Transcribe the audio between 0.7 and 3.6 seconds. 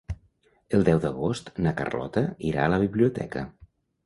El deu d'agost na Carlota irà a la biblioteca.